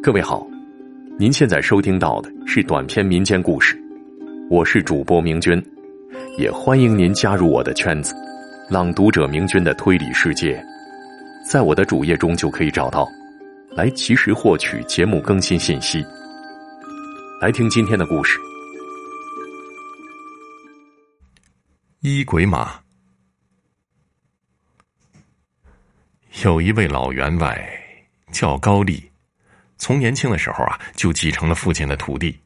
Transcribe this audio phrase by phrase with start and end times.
[0.00, 0.46] 各位好，
[1.18, 3.76] 您现在收听到的是短篇民间故事，
[4.48, 5.60] 我是主播明君，
[6.38, 8.14] 也欢迎您加入我的圈子——
[8.70, 10.64] 朗读者明君的推理世界，
[11.44, 13.08] 在我的主页中就可以找到，
[13.70, 16.04] 来及时获取节目更新信息。
[17.40, 18.38] 来听今天的故事：
[22.02, 22.72] 衣鬼马。
[26.44, 27.83] 有一位老员外
[28.34, 29.08] 叫高丽，
[29.78, 32.36] 从年轻的时候啊就继承了父亲的土地，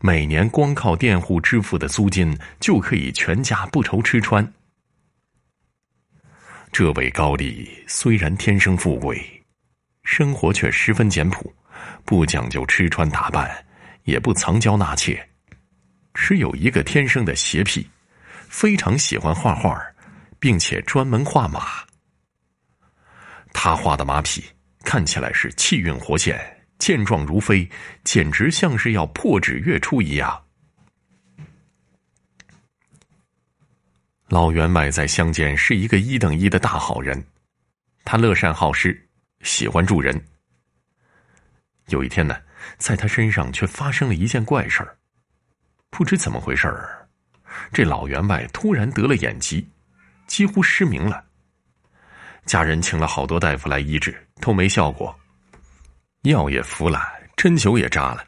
[0.00, 4.52] 每年光靠佃户支付的租金就可以全家不愁吃穿。
[6.72, 9.22] 这位高丽虽然天生富贵，
[10.02, 11.54] 生活却十分简朴，
[12.04, 13.64] 不讲究吃穿打扮，
[14.02, 15.24] 也不藏娇纳妾，
[16.14, 17.88] 只有一个天生的邪癖，
[18.48, 19.80] 非常喜欢画画，
[20.40, 21.84] 并且专门画马。
[23.52, 24.42] 他画的马匹
[24.84, 27.68] 看起来是气韵活现、健壮如飞，
[28.04, 30.44] 简直像是要破纸跃出一样。
[34.28, 37.22] 老员外在乡间是一个一等一的大好人，
[38.04, 39.08] 他乐善好施，
[39.42, 40.18] 喜欢助人。
[41.88, 42.36] 有一天呢，
[42.78, 44.96] 在他身上却发生了一件怪事儿，
[45.90, 47.06] 不知怎么回事儿，
[47.72, 49.68] 这老员外突然得了眼疾，
[50.26, 51.26] 几乎失明了。
[52.44, 55.14] 家人请了好多大夫来医治，都没效果。
[56.22, 57.02] 药也服了，
[57.36, 58.24] 针灸也扎了，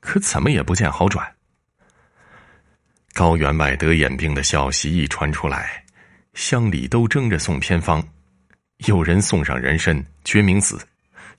[0.00, 1.26] 可怎么也不见好转。
[3.12, 5.84] 高员外得眼病的消息一传出来，
[6.34, 8.02] 乡里都争着送偏方，
[8.86, 10.78] 有人送上人参、决明子，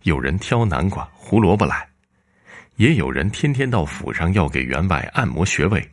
[0.04, 1.88] 有人挑南瓜、胡萝卜来，
[2.76, 5.92] 也有人天天到府上要给员外按摩穴位，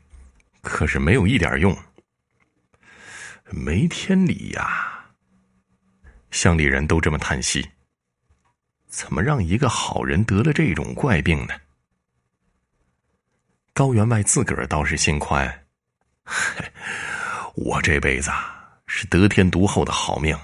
[0.63, 1.77] 可是没有一点用。
[3.51, 4.98] 没天理呀！
[6.31, 7.69] 乡里人都这么叹息
[8.87, 11.55] ：“怎么让一个好人得了这种怪病呢？”
[13.73, 15.67] 高员外自个儿倒是心宽
[17.55, 18.30] ：“我这辈子
[18.86, 20.36] 是得天独厚的好命，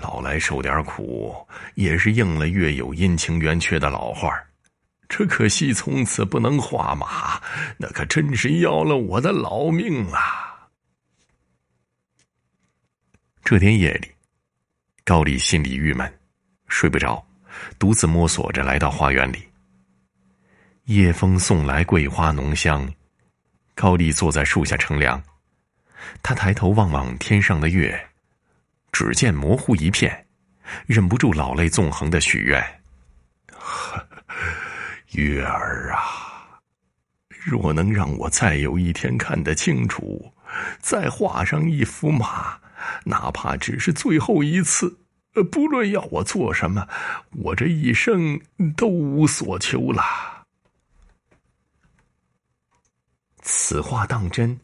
[0.00, 4.34] 老来受点苦也是应了‘月有阴晴圆缺’的老话
[5.08, 7.40] 这可惜从此不能画马，
[7.76, 10.70] 那可真是要了我的老命啊！”
[13.44, 14.13] 这天夜里。
[15.06, 16.10] 高丽心里郁闷，
[16.66, 17.22] 睡不着，
[17.78, 19.46] 独自摸索着来到花园里。
[20.84, 22.90] 夜风送来桂花浓香，
[23.74, 25.22] 高丽坐在树下乘凉。
[26.22, 28.02] 他抬头望望天上的月，
[28.92, 30.26] 只见模糊一片，
[30.86, 32.64] 忍不住老泪纵横的许愿
[35.12, 36.60] ：“月儿啊，
[37.28, 40.32] 若能让我再有一天看得清楚，
[40.80, 42.58] 再画上一幅马。”
[43.04, 44.98] 哪怕只是最后一次，
[45.34, 46.88] 呃不论要我做什么，
[47.32, 48.40] 我这一生
[48.76, 50.02] 都无所求了。
[53.42, 54.58] 此话当真？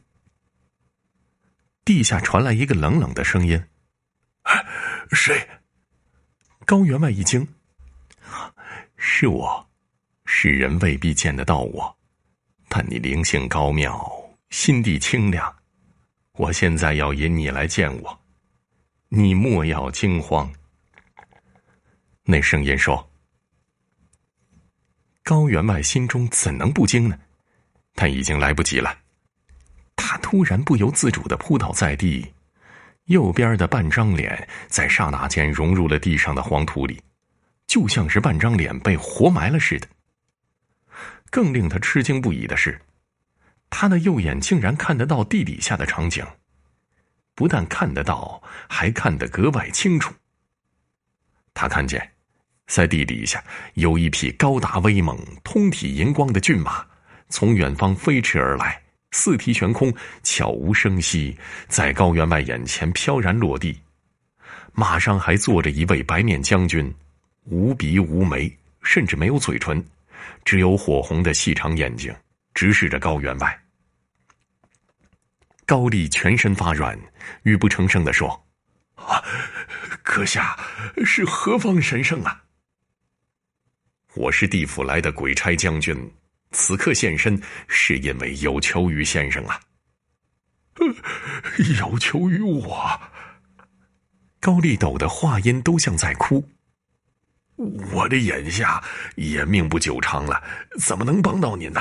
[1.84, 3.62] 地下传来一个冷冷的声音
[5.12, 5.48] ：“谁？”
[6.64, 7.46] 高员外一惊
[8.96, 9.68] ：“是我，
[10.24, 11.96] 世人未必见得到我，
[12.68, 14.08] 但你灵性高妙，
[14.50, 15.52] 心地清凉。”
[16.40, 18.18] 我现在要引你来见我，
[19.10, 20.50] 你莫要惊慌。
[22.22, 23.10] 那声音说
[25.22, 27.18] ：“高员外心中怎能不惊呢？
[27.94, 28.96] 但已经来不及了。
[29.94, 32.32] 他突然不由自主的扑倒在地，
[33.04, 37.02] 右边的半张脸在刹那间融入了地上的黄土里，
[37.66, 39.86] 就像是半张脸被活埋了似的。
[41.28, 42.80] 更令他吃惊不已的是。
[43.70, 46.26] 他的右眼竟然看得到地底下的场景，
[47.34, 50.12] 不但看得到，还看得格外清楚。
[51.54, 52.10] 他看见，
[52.66, 53.42] 在地底下
[53.74, 56.84] 有一匹高大威猛、通体银光的骏马，
[57.28, 58.82] 从远方飞驰而来，
[59.12, 61.38] 四蹄悬空，悄无声息，
[61.68, 63.80] 在高员外眼前飘然落地。
[64.72, 66.92] 马上还坐着一位白面将军，
[67.44, 69.82] 无鼻无眉，甚至没有嘴唇，
[70.44, 72.14] 只有火红的细长眼睛。
[72.52, 73.58] 直视着高员外，
[75.70, 76.98] 高丽全身发软，
[77.44, 78.44] 语不成声的说
[78.98, 79.22] ：“啊，
[80.02, 80.58] 阁下
[81.04, 82.42] 是何方神圣啊
[84.16, 86.12] ？”“我是地府来的鬼差将军，
[86.50, 89.60] 此刻现身是因为有求于先生啊。
[91.78, 93.00] ”“有求于我？”
[94.40, 96.48] 高丽抖的话音都像在哭。
[97.94, 98.82] “我的眼下
[99.14, 100.42] 也命不久长了，
[100.80, 101.80] 怎么能帮到您呢？”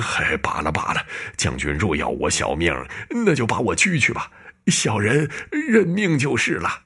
[0.00, 1.06] 嗨，罢了罢了，
[1.36, 2.72] 将军若要我小命，
[3.10, 4.30] 那就把我拘去吧，
[4.68, 6.84] 小人认命就是了。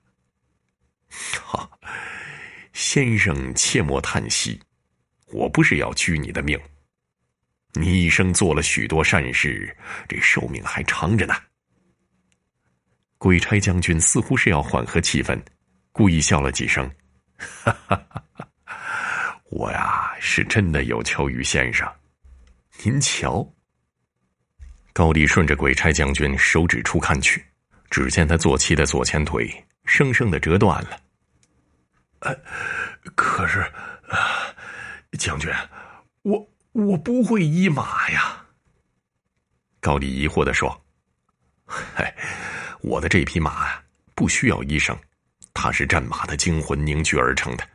[1.40, 1.78] 好，
[2.72, 4.60] 先生切莫叹息，
[5.26, 6.60] 我不是要拘你的命。
[7.74, 9.76] 你一生做了许多善事，
[10.08, 11.34] 这寿命还长着呢。
[13.18, 15.40] 鬼差将军似乎是要缓和气氛，
[15.92, 16.90] 故意笑了几声
[17.38, 18.24] ：“哈哈哈
[18.64, 21.90] 哈我呀，是真的有求于先生。
[22.82, 23.46] 您瞧。”
[24.92, 27.44] 高丽顺着鬼差将军手指处看去，
[27.90, 29.48] 只见他坐骑的左前腿
[29.84, 31.00] 生生的折断了。
[32.20, 32.34] 呃，
[33.14, 33.64] 可是，
[35.18, 35.50] 将军，
[36.22, 36.48] 我。
[36.76, 38.44] 我不会医马呀。
[39.80, 40.78] 高丽疑惑的说
[41.64, 42.04] ：“嘿，
[42.82, 43.82] 我的这匹马啊，
[44.14, 44.94] 不需要医生，
[45.54, 47.66] 它是战马的精魂凝聚而成的，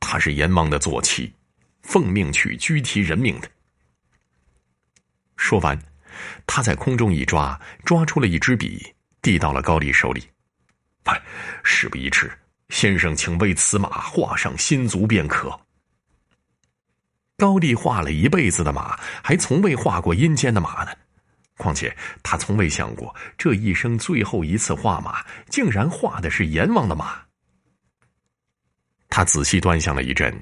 [0.00, 1.30] 它是阎王的坐骑，
[1.82, 3.50] 奉命去拘提人命的。”
[5.50, 5.76] 说完，
[6.46, 10.22] 他在空中一抓，抓出了一支笔，递到了高丽手里。
[11.06, 11.22] “哎，
[11.64, 12.30] 事不宜迟，
[12.68, 15.60] 先生请为此马画上新足便可。”
[17.36, 20.92] 高丽画了一辈子的马，还从未画过阴间的马呢。
[21.56, 21.92] 况且
[22.22, 27.20] 他从未想过，这一生最后一次画马，竟然画的是阎王的马。
[29.08, 30.32] 他仔细端详了一阵，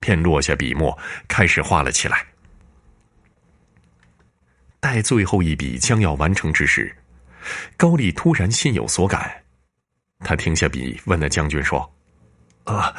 [0.00, 2.26] 便落下笔墨，开始画了起来。
[4.84, 6.94] 待最后一笔将要完成之时，
[7.74, 9.32] 高丽突然心有所感，
[10.18, 11.90] 他停下笔，问那将军说
[12.64, 12.94] ：“啊。”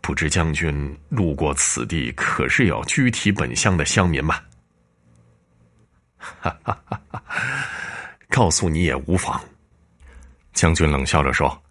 [0.00, 4.40] 不知将军路过此地，可是要拘提本乡的乡民吗？
[6.16, 7.22] 哈哈哈哈
[8.30, 9.38] 告诉你也无妨。
[10.54, 11.62] 将军冷笑着说：“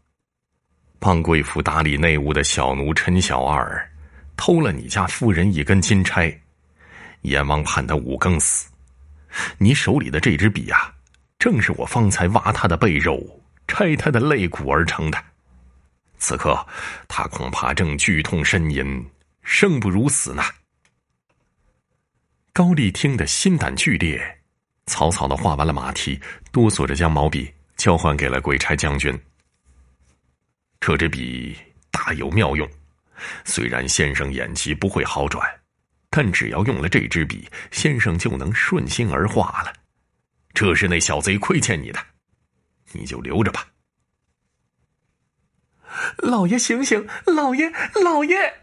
[0.99, 3.91] 帮贵府打理内务的小奴陈小二，
[4.37, 6.31] 偷了你家夫人一根金钗，
[7.23, 8.68] 阎王判他五更死。
[9.57, 10.93] 你手里的这支笔啊，
[11.37, 15.23] 正是我方才挖他的背肉，拆他的肋骨而成的。”
[16.17, 16.67] 此刻，
[17.07, 19.09] 他恐怕正剧痛呻吟，
[19.41, 20.43] 生不如死呢。
[22.51, 24.39] 高丽听得心胆俱裂，
[24.85, 26.19] 草草的画完了马蹄，
[26.51, 29.17] 哆嗦着将毛笔交还给了鬼差将军。
[30.81, 31.57] 这支笔
[31.89, 32.69] 大有妙用，
[33.45, 35.47] 虽然先生眼疾不会好转，
[36.09, 39.73] 但只要用了这支笔，先生就能顺心而化了。
[40.53, 41.99] 这是那小贼亏欠你的，
[42.91, 43.67] 你就留着吧。
[46.17, 47.07] 老爷醒醒！
[47.25, 47.71] 老爷，
[48.03, 48.61] 老爷，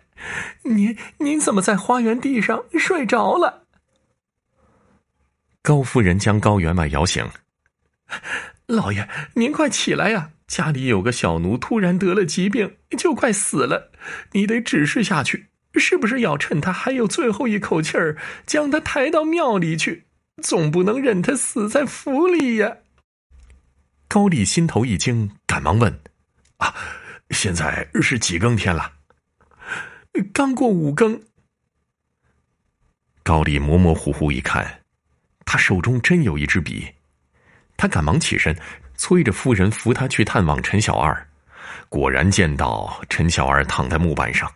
[0.62, 3.66] 您您怎么在花园地上睡着了？
[5.62, 7.28] 高夫人将高员外摇醒。
[8.66, 10.30] 老爷，您快起来呀！
[10.46, 13.90] 家里有个小奴突然得了疾病，就快死了，
[14.32, 20.06] 你得指示下去，是不是要趁他还有最后一口气儿，将他抬到庙里去？
[20.42, 22.76] 总不能任他死在府里呀！
[24.06, 26.00] 高丽心头一惊，赶忙问
[26.58, 26.74] ：“啊？”
[27.30, 28.92] 现在是几更天了？
[30.32, 31.20] 刚过五更。
[33.24, 34.82] 高丽模模糊糊一看，
[35.44, 36.86] 他手中真有一支笔，
[37.76, 38.56] 他赶忙起身，
[38.94, 41.28] 催着夫人扶他去探望陈小二。
[41.88, 44.48] 果然见到陈小二躺在木板上，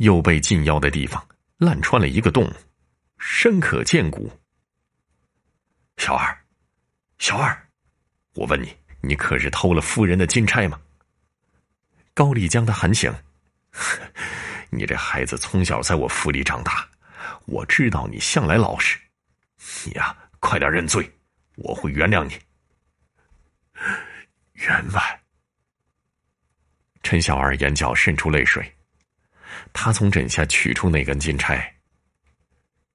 [0.00, 1.22] 又被近腰的地方
[1.58, 2.50] 烂穿了一个洞，
[3.18, 4.32] 深可见骨。
[5.98, 6.34] 小二，
[7.18, 7.68] 小二，
[8.32, 10.80] 我问你，你可是偷了夫人的金钗吗？
[12.14, 13.14] 高丽将他喊醒
[14.72, 16.88] ：“你这孩子从小在我府里长大，
[17.44, 18.98] 我知道你向来老实。
[19.84, 21.12] 你呀，快点认罪，
[21.56, 22.38] 我会原谅你。”
[24.64, 25.20] 员外，
[27.02, 28.74] 陈小二眼角渗出泪水，
[29.72, 31.74] 他从枕下取出那根金钗。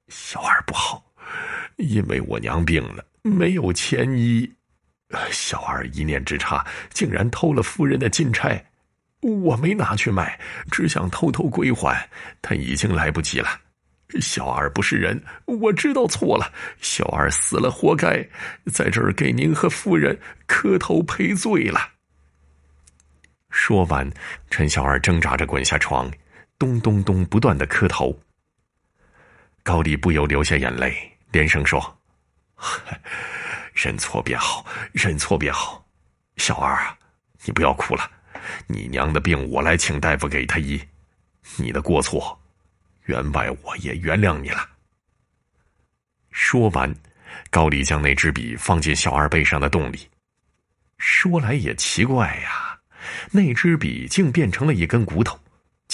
[0.07, 1.03] 小二不好，
[1.77, 4.51] 因为我娘病了，没有钱医，
[5.31, 8.63] 小二一念之差，竟然偷了夫人的金钗。
[9.21, 12.07] 我没拿去卖，只想偷偷归还，
[12.41, 13.61] 但已经来不及了。
[14.21, 16.53] 小二不是人，我知道错了。
[16.79, 18.23] 小二死了，活该，
[18.71, 21.79] 在这儿给您和夫人磕头赔罪了。
[23.49, 24.07] 说完，
[24.51, 26.11] 陈小二挣扎着滚下床，
[26.57, 28.17] 咚咚咚不断的磕头。
[29.63, 30.95] 高丽不由流下眼泪，
[31.31, 31.99] 连声说
[33.73, 35.85] ：“认错便好，认错便好。
[36.37, 36.97] 小二啊，
[37.45, 38.11] 你不要哭了。”
[38.67, 40.79] 你娘的病，我来请大夫给她医。
[41.55, 42.39] 你的过错，
[43.05, 44.69] 员外我也原谅你了。
[46.29, 46.93] 说完，
[47.49, 50.07] 高丽将那支笔放进小二背上的洞里。
[50.99, 52.79] 说来也奇怪呀，
[53.31, 55.39] 那支笔竟变成了一根骨头，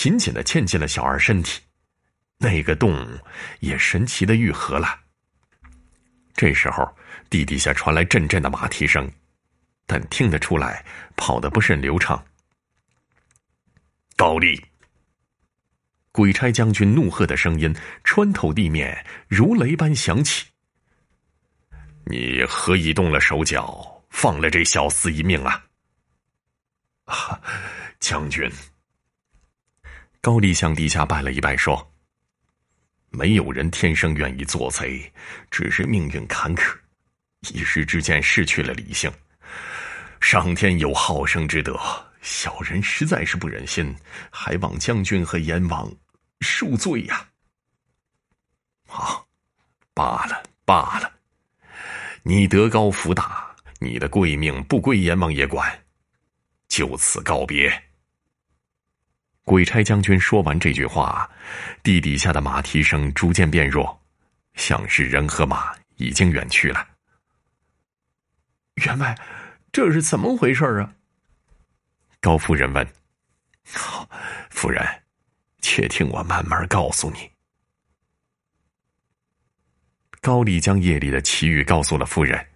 [0.01, 1.61] 紧紧的嵌进了小二身体。
[2.39, 3.07] 那个洞
[3.59, 4.99] 也神奇的愈合了。
[6.33, 6.91] 这时候，
[7.29, 9.07] 地底下传来阵阵的马蹄声，
[9.85, 10.83] 但听得出来，
[11.15, 12.25] 跑得不甚流畅。
[14.15, 14.59] 高丽，
[16.11, 17.71] 鬼差将军怒喝的声音
[18.03, 20.47] 穿透地面，如雷般响起
[22.09, 25.63] ：“你何以动了手脚，放了这小厮一命啊？”
[27.05, 27.39] 啊，
[28.01, 28.51] 将军。
[30.21, 31.91] 高丽向地下拜了一拜，说
[33.09, 35.11] ：“没有人天生愿意做贼，
[35.49, 36.77] 只是命运坎坷，
[37.51, 39.11] 一时之间失去了理性。
[40.19, 41.75] 上天有好生之德，
[42.21, 43.95] 小人实在是不忍心，
[44.29, 45.91] 还望将军和阎王
[46.41, 47.27] 恕罪呀。”
[48.87, 49.27] 好，
[49.95, 51.11] 罢了罢了，
[52.21, 55.83] 你德高福大，你的贵命不归阎王爷管，
[56.67, 57.90] 就此告别。
[59.43, 61.29] 鬼差将军说完这句话，
[61.81, 63.99] 地底下的马蹄声逐渐变弱，
[64.53, 66.87] 像是人和马已经远去了。
[68.75, 69.17] 员外，
[69.71, 70.93] 这是怎么回事啊？
[72.19, 72.87] 高夫人问。
[73.73, 74.07] 好，
[74.51, 74.85] 夫人，
[75.59, 77.29] 且听我慢慢告诉你。
[80.21, 82.47] 高丽将夜里的奇遇告诉了夫人。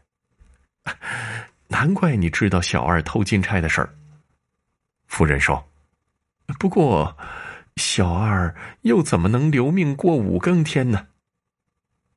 [1.67, 3.93] 难怪你知道小二偷金钗的事儿。
[5.07, 5.67] 夫人说。
[6.53, 7.17] 不过，
[7.75, 11.07] 小二又怎么能留命过五更天呢？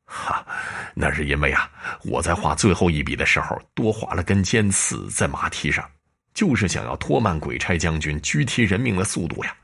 [0.05, 0.47] 哈，
[0.95, 1.71] 那是因为啊，
[2.05, 5.91] 我在画最后一笔的时候多画了根尖刺在马蹄上，
[6.35, 9.57] 就是想要拖慢鬼差将军拘提人命的速度呀。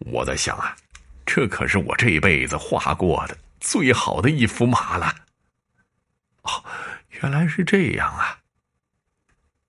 [0.00, 0.76] 我在想啊，
[1.24, 5.14] 这可是我这辈子画过的最好的一幅马了。
[6.42, 6.64] 哦，
[7.22, 8.38] 原来是这样啊。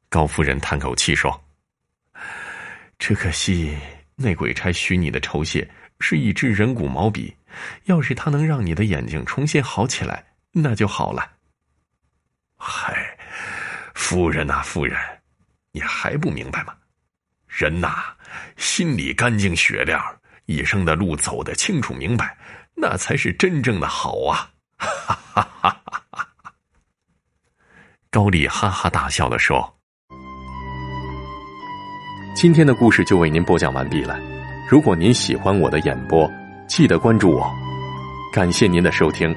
[0.10, 1.45] 高夫人叹口气说。
[3.08, 3.78] 只可惜，
[4.16, 5.70] 那鬼差许你的酬谢
[6.00, 7.32] 是一支人骨毛笔。
[7.84, 11.34] 要是他能让你的眼睛重新好起来，那就好了。
[12.58, 13.16] 嗨，
[13.94, 14.98] 夫人呐，夫人，
[15.72, 16.76] 你还不明白吗？
[17.48, 18.16] 人呐，
[18.58, 20.04] 心里干净雪亮，
[20.48, 22.36] 一生的路走得清楚明白，
[22.74, 24.50] 那才是真正的好啊！
[24.80, 26.54] 哈哈哈哈哈！
[28.10, 29.75] 高丽哈哈大笑的说。
[32.36, 34.20] 今天的故事就为您播讲完毕了。
[34.70, 36.30] 如果您喜欢我的演播，
[36.68, 37.50] 记得关注我。
[38.34, 39.34] 感谢您的收听。